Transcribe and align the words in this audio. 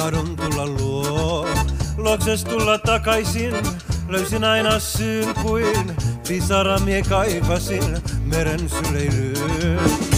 tahdon 0.00 0.36
tulla 0.36 0.66
luo. 0.66 1.48
Luokses 1.96 2.44
tulla 2.44 2.78
takaisin, 2.78 3.54
löysin 4.08 4.44
aina 4.44 4.78
syyn 4.78 5.34
kuin 5.42 5.96
pisara 6.28 6.78
mie 6.78 7.02
kaivasin 7.02 7.98
meren 8.24 8.60
syleilyyn. 8.68 10.09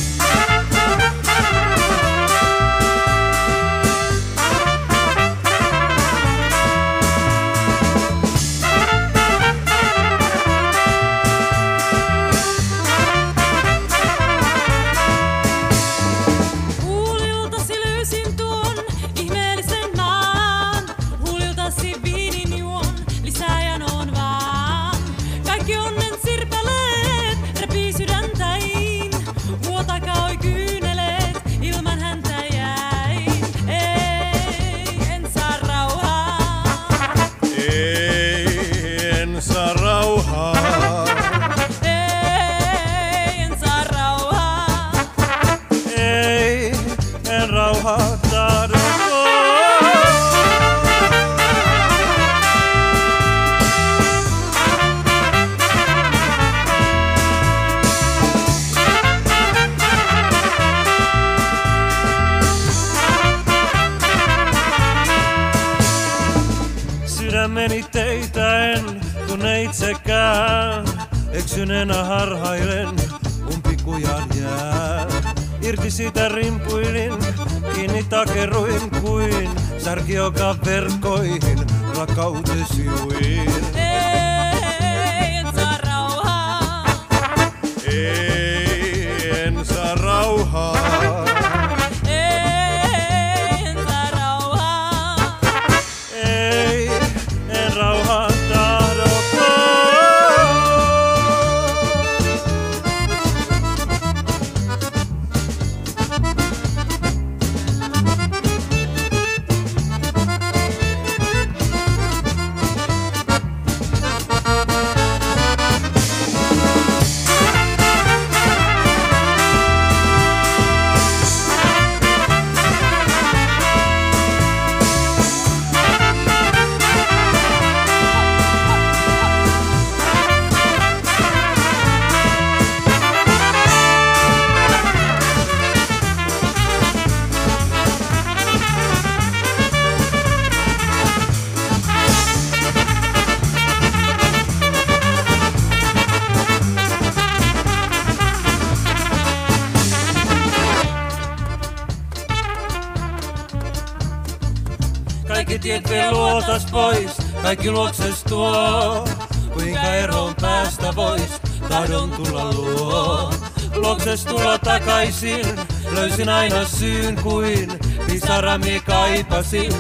kaikki 157.53 157.71
luokses 157.71 158.25
tuo. 158.25 159.05
Kuinka 159.53 159.95
eroon 159.95 160.35
päästä 160.41 160.97
vois, 160.97 161.41
tahdon 161.69 162.11
tulla 162.11 162.53
luo. 162.53 163.35
Luokses 163.75 164.25
tulla 164.25 164.59
takaisin, 164.59 165.47
löysin 165.91 166.29
aina 166.29 166.65
syyn 166.65 167.17
kuin 167.23 167.73
pisarami 168.07 168.83
kaipasin 168.87 169.73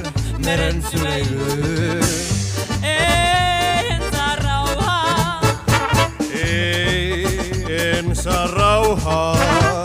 meren 0.44 0.84
syleilyyn. 0.90 2.04
En 2.82 4.02
saa 4.12 4.36
rauhaa. 4.36 5.40
Ei, 6.44 7.26
en 7.68 8.16
saa 8.16 8.46
rauhaa. 8.46 9.81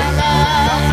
la 0.00 0.10
la. 0.12 0.89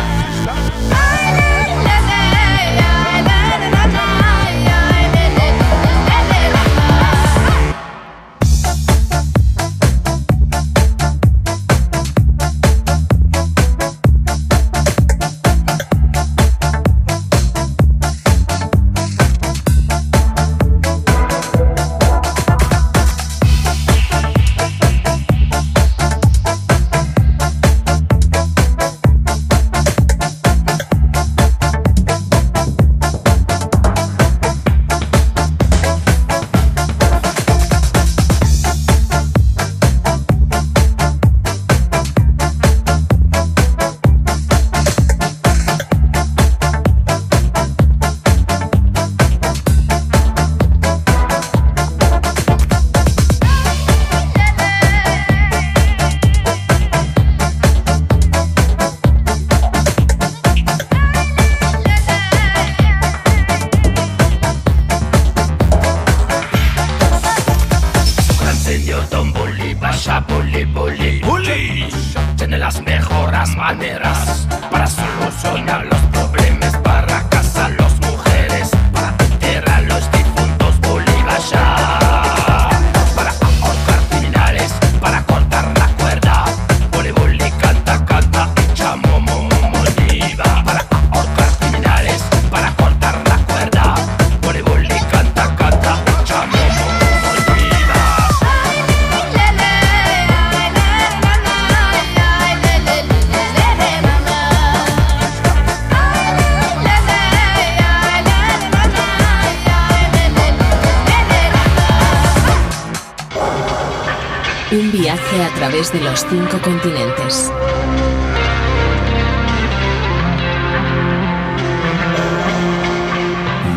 Un 114.70 114.92
viaje 114.92 115.42
a 115.42 115.48
través 115.54 115.90
de 115.94 116.00
los 116.00 116.26
cinco 116.28 116.60
continentes. 116.60 117.50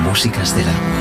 Músicas 0.03 0.53
del 0.53 0.67
alma. 0.67 1.00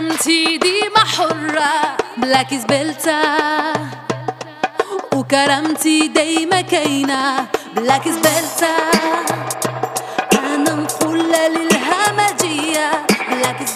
كلمتي 0.00 0.56
ديما 0.58 0.98
حرة 1.04 1.96
is 2.52 2.64
belta 2.64 3.20
وكرامتي 5.14 6.08
دايما 6.08 6.60
كاينة 6.60 7.46
is 8.04 8.18
belta 8.26 8.96
أنا 10.32 10.74
مقولة 10.74 11.48
للهمجية 11.48 12.90
Black 13.30 13.60
is 13.66 13.72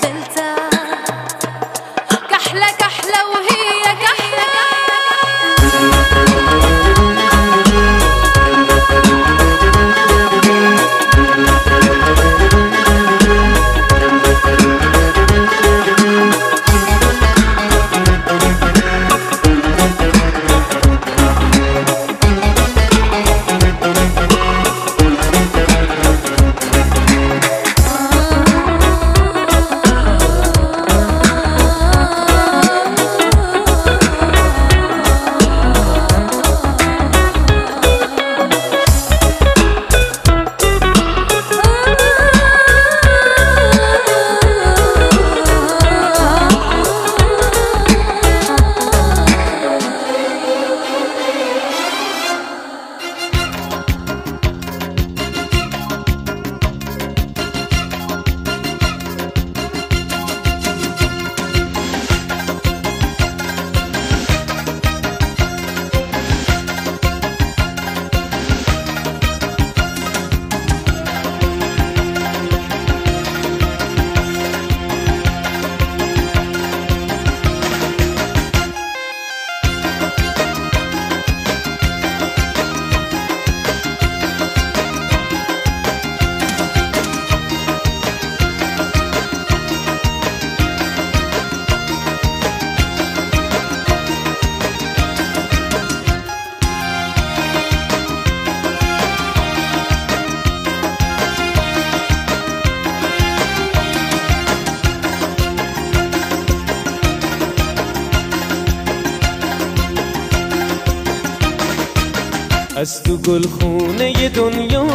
از 112.85 113.03
تو 113.03 113.17
گل 113.17 113.43
خونه 113.47 114.29
دنیا 114.29 114.87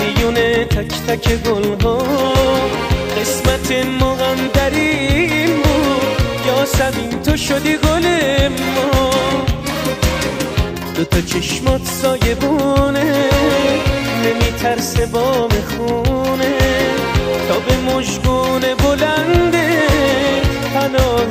میونه 0.00 0.64
تک 0.64 0.92
تک 1.06 1.42
گل 1.42 1.80
ها 1.84 1.98
قسمت 3.20 3.72
ما 4.00 4.14
هم 4.14 4.36
در 4.54 4.70
این 4.70 5.56
بود 5.56 6.46
یاسمین 6.46 7.22
تو 7.22 7.36
شدی 7.36 7.76
گل 7.76 8.06
ما. 8.48 9.10
دو 10.96 11.04
تا 11.04 11.20
چشمات 11.20 11.84
سایبونه 11.84 13.30
نمیترسه 14.24 15.06
با 15.06 15.48
خونه. 15.76 16.54
تا 17.48 17.58
به 17.58 17.76
مشگون 17.94 18.60
بلنده 18.60 19.82
پناه 20.74 21.30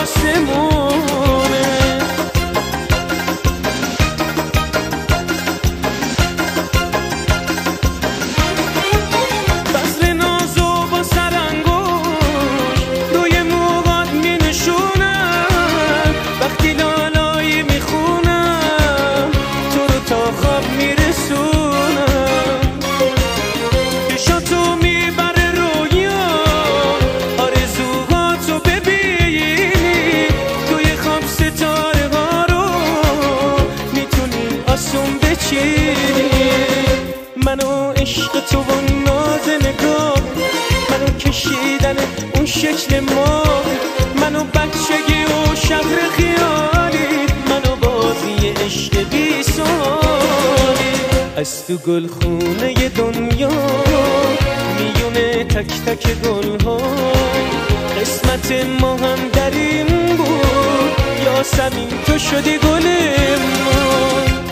آسمونه. 0.00 0.94
از 51.44 51.66
تو 51.66 51.76
گل 51.76 52.06
خونه 52.06 52.88
دنیا. 52.88 53.50
میونه 54.78 55.44
تک 55.44 55.72
تک 55.86 56.14
گل 56.22 56.64
ها 56.64 56.76
قسمت 58.00 58.52
ما 58.80 58.96
هم 58.96 59.28
در 59.32 59.50
این 59.50 60.16
بود. 60.16 60.92
یاسمین 61.24 61.88
تو 62.06 62.18
شدی 62.18 62.58
گل 62.58 62.86
ما. 63.64 64.43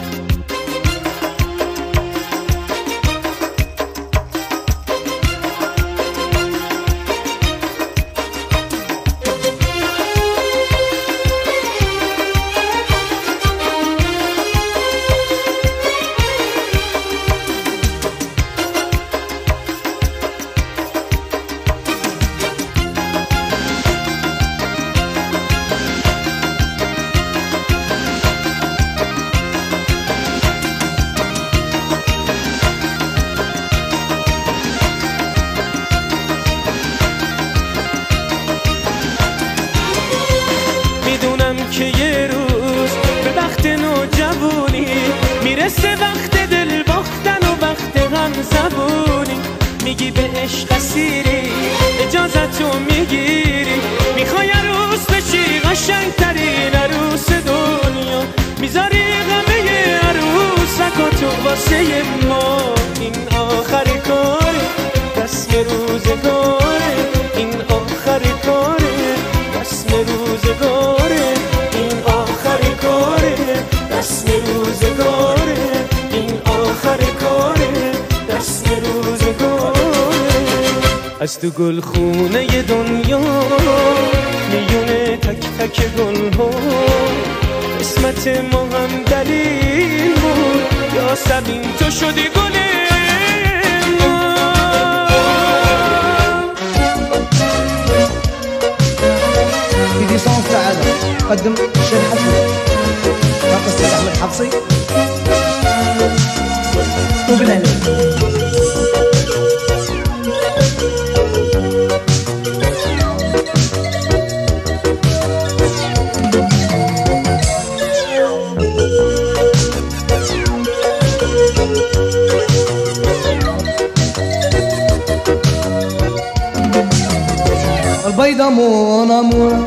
البيضة 128.06 128.48
mon 128.48 129.10
amour. 129.10 129.66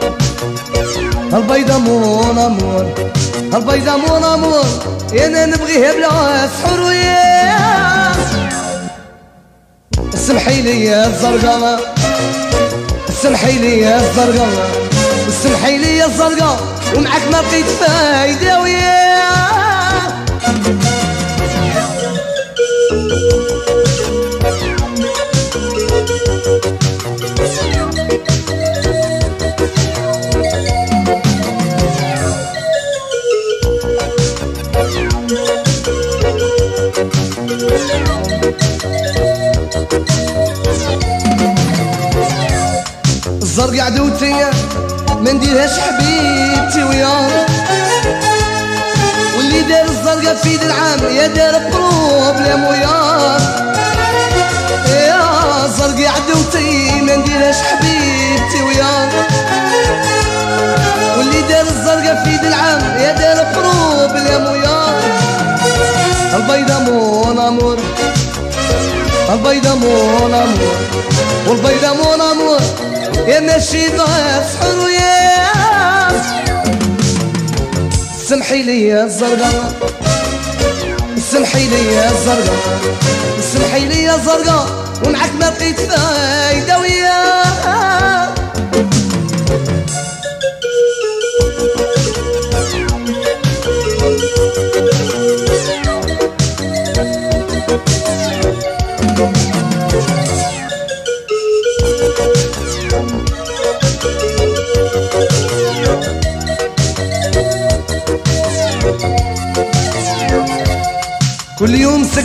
البيضة 1.34 1.78
mon 1.78 2.38
amour. 2.38 2.94
البيضة 3.54 3.98
mon 3.98 4.24
amour. 4.24 4.66
أنا 5.26 5.46
نبغيها 5.46 5.94
بلا 5.94 6.48
سحر 6.48 6.82
وياه 6.82 8.16
اسمحي 10.14 10.62
لي 10.62 10.86
يا 10.86 11.08
الزرقاء. 11.08 11.96
اسمحي 13.10 13.52
لي 13.52 13.80
يا 13.80 13.98
الزرقاء. 13.98 14.70
اسمحي 15.30 15.78
لي 15.78 15.98
يا 15.98 16.06
الزرقاء. 16.06 16.60
ومعك 16.96 17.22
ما 17.32 17.38
لقيت 17.38 17.66
فايدة 17.66 18.62
وياه. 18.62 19.05
الزرق 43.76 43.86
عدوتي 43.86 44.34
ما 45.22 45.32
نديرهاش 45.32 45.80
حبيبتي 45.80 46.84
ويا. 46.84 47.46
واللي 49.38 49.62
دار 49.62 49.86
الزرقاء 49.86 50.36
في 50.36 50.50
يد 50.54 50.64
العام 50.64 51.00
يا 51.16 51.28
دار 51.28 51.62
problème 51.72 52.64
ويا. 52.64 53.38
يا 54.88 55.68
زرقي 55.78 56.08
عدوتي 56.08 57.02
ما 57.02 57.16
نديرهاش 57.16 57.56
حبيبتي 57.56 58.64
ويا. 58.64 59.10
واللي 61.18 61.42
دار 61.42 61.66
الزرقاء 61.68 62.24
في 62.24 62.30
يد 62.34 62.46
العام 62.46 62.82
يا 63.00 63.12
دار 63.12 63.46
problème 63.56 64.46
ويا. 64.52 64.86
البيضة 66.36 66.80
mon 66.80 67.40
amour 67.40 67.78
البيضة 69.30 69.76
مون 69.76 70.34
أمور 70.34 70.76
والبيضة 71.48 71.94
مون 71.94 72.22
أمور. 72.22 72.62
يا 73.28 73.40
ماشي 73.40 73.90
سحر 74.54 74.80
ويا 74.80 75.26
سمحي 78.30 78.64
لي 78.64 78.88
يا 78.88 79.04
الزرقاء 79.04 79.74
سمحي 81.32 81.68
لي 81.68 81.94
يا 81.96 82.12
الزرقاء 82.12 82.60
سمحي 83.54 83.86
لي 83.86 84.04
يا 84.04 84.16
ومعك 85.06 85.32
ما 85.40 85.46
لقيت 85.46 85.80
فايدة 85.80 86.80
وياه 86.80 87.05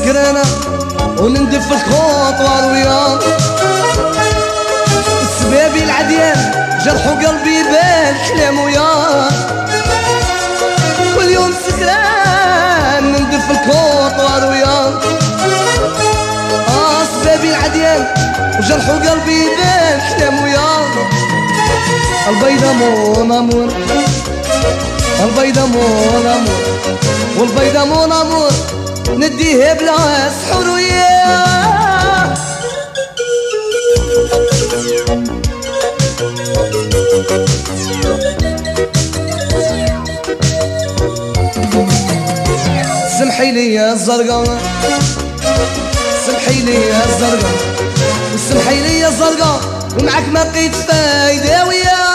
سكرانة 0.00 0.42
ونندف 1.18 1.72
الخطوة 1.72 2.72
وياه 2.72 3.18
السبابي 5.22 5.84
العديان 5.84 6.36
جرحوا 6.84 7.12
قلبي 7.12 7.62
بالكلام 7.62 8.58
وياه 8.60 9.28
كل 11.16 11.28
يوم 11.30 11.52
سكران 11.66 13.12
نندف 13.12 13.50
الخطوة 13.50 14.48
وياه 14.48 14.88
آه 16.68 17.04
سبابي 17.22 17.48
العديان 17.50 18.06
وجرحوا 18.58 18.94
قلبي 18.94 19.44
بالكلام 19.48 20.42
وياه 20.44 20.86
البيضة 22.28 22.72
مون 22.72 23.32
أمور 23.32 23.72
البيضة 25.24 25.66
مون 25.66 26.26
أمور 26.26 26.58
والبيضة 27.38 27.84
مون 27.84 28.12
أمور. 28.12 28.50
نديها 29.18 29.74
بلا 29.74 29.92
وياه 30.74 32.34
سمحي 43.18 43.50
لي 43.52 43.74
يا 43.74 43.92
الزرقاء 43.92 44.58
سمحي 46.26 46.60
لي 46.62 46.74
يا 46.74 47.04
الزرقاء 47.04 47.52
وسمحي 48.34 48.82
لي 48.82 49.00
يا 49.00 49.08
الزرقاء 49.08 49.60
ومعك 50.00 50.28
ما 50.28 50.38
لقيت 50.38 50.74
فايدة 50.74 51.66
وياه 51.66 52.09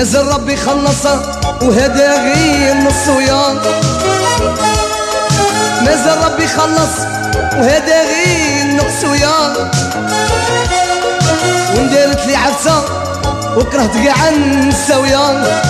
نزل 0.00 0.26
ربي 0.26 0.56
خلصه 0.56 1.22
وهذا 1.62 2.22
غير 2.22 2.74
نص 2.74 3.08
وياه 3.16 3.54
نزل 5.82 6.24
ربي 6.24 6.46
خلص 6.46 6.90
وهذا 7.56 8.02
غير 8.02 8.76
نقص 8.76 9.04
وياه 9.04 9.70
وندارت 11.76 12.26
لي 12.26 12.36
عفسه 12.36 12.82
وكرهت 13.56 13.94
كاع 14.04 14.30
نسى 14.30 14.94
وياه 14.94 15.62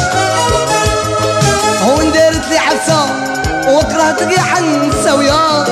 هو 1.84 2.02
ندارت 2.02 2.48
لي 2.50 2.58
عفسه 2.58 3.06
وكرهت 3.68 4.22
كاع 4.22 4.60
نسى 4.60 5.10
وياه 5.12 5.66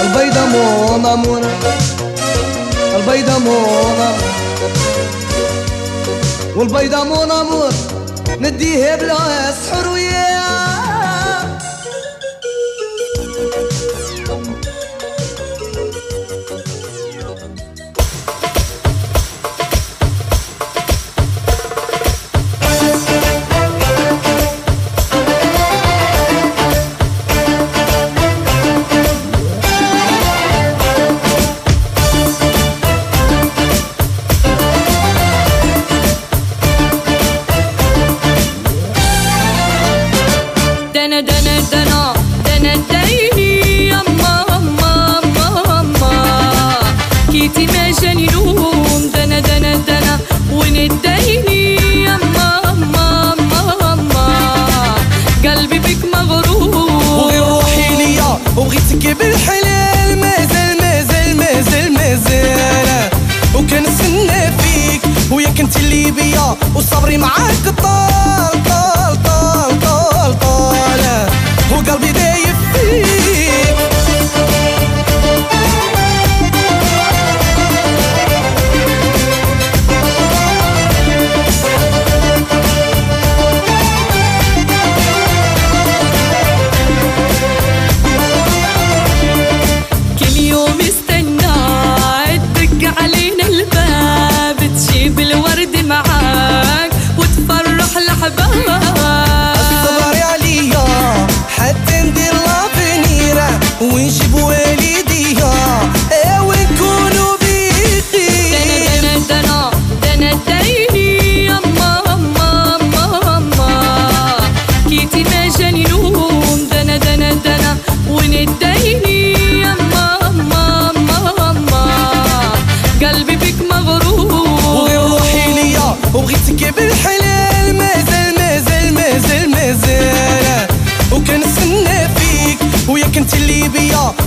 البيضة 0.00 0.46
مون 0.46 1.06
امور 1.06 1.40
البيضة 2.96 3.38
مون 3.38 4.30
والبيضة 6.60 7.04
مون 7.04 7.30
امور 7.30 7.72
نديها 8.40 8.96
بلا 8.96 9.52
سحر 9.52 9.88
وياه 9.88 10.29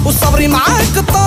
وصبري 0.06 0.48
معاك 0.48 0.96
طال 1.08 1.23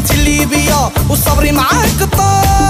انت 0.00 0.10
اللي 0.10 0.46
بيا 0.46 0.90
وصبري 1.10 1.52
معاك 1.52 2.02
طار 2.12 2.69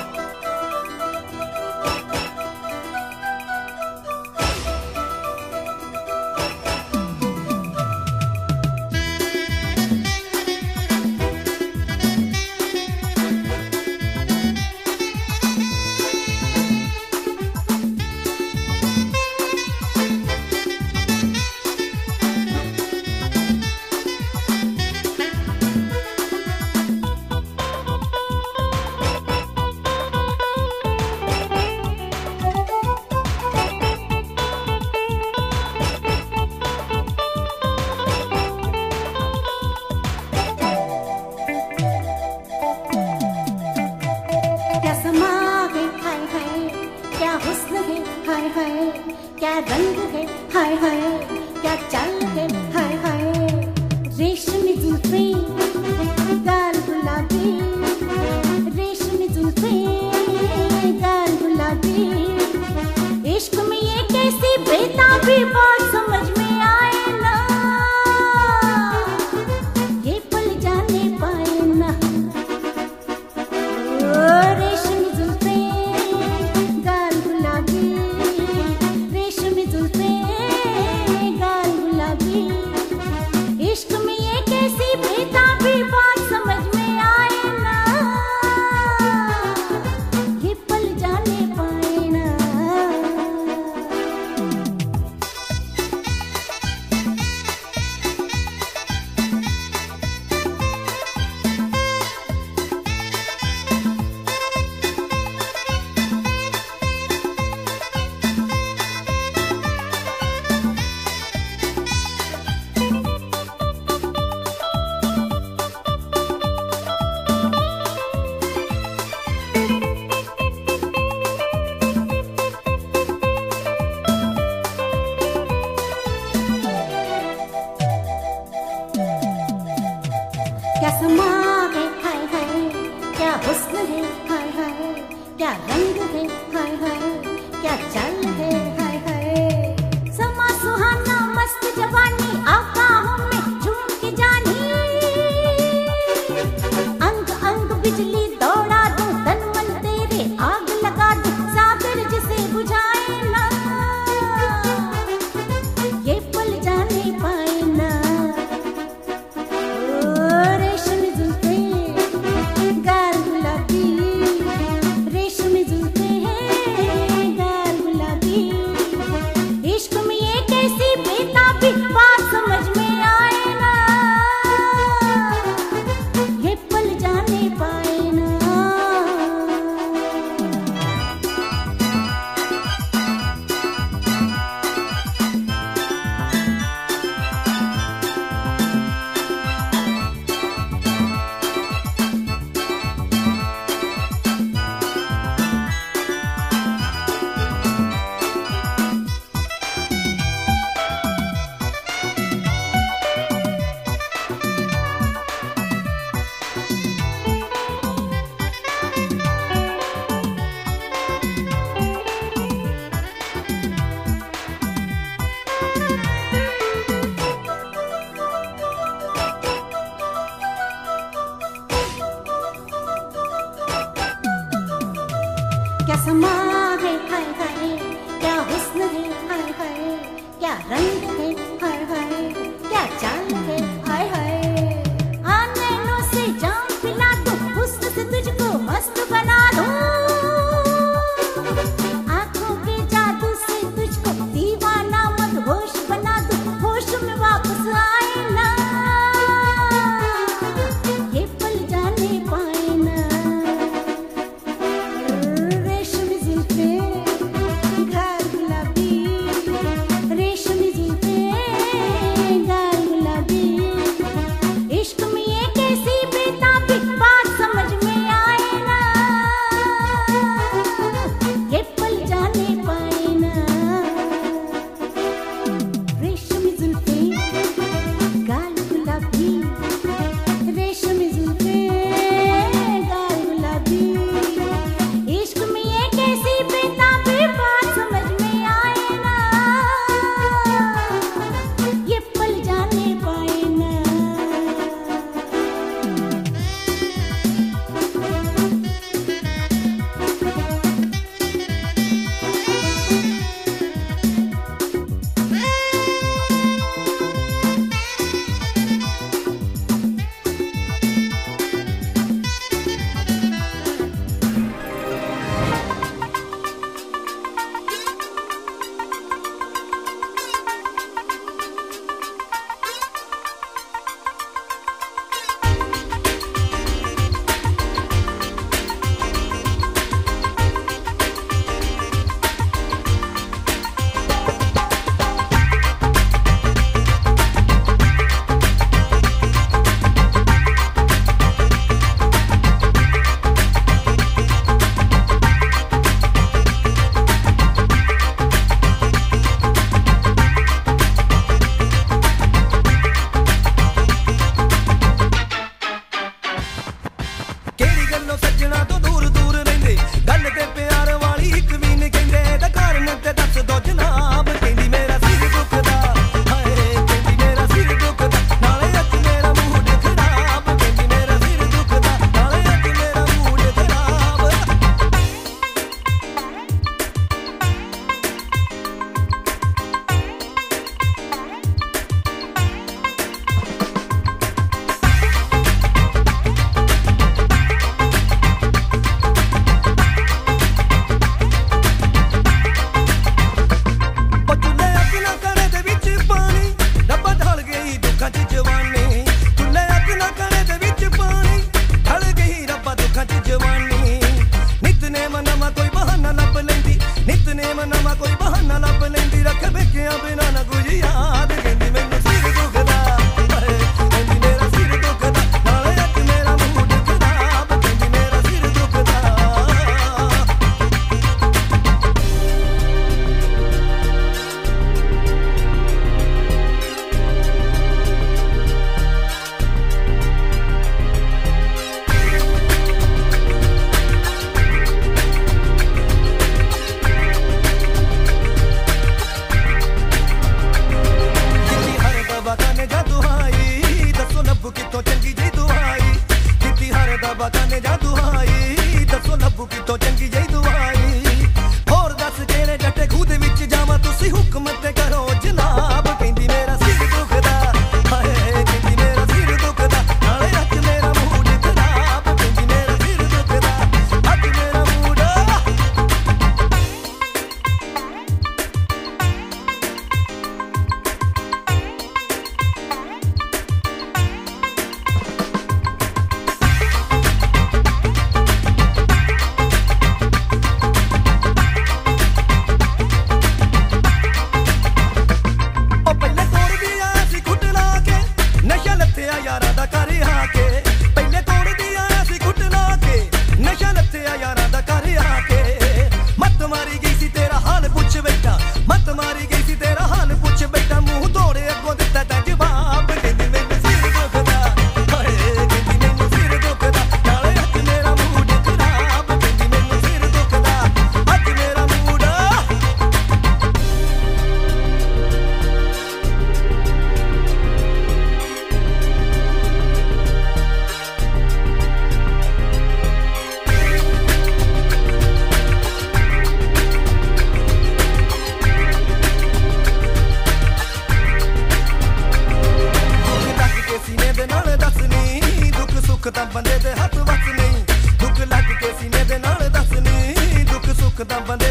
i'm 541.11 541.17
tan 541.17 541.27
bandera. 541.27 541.50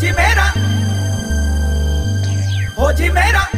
जी 0.00 0.12
मेरा। 0.12 0.44
हो 2.78 2.92
जी 2.92 3.10
मेरा। 3.10 3.49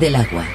del 0.00 0.16
agua. 0.16 0.46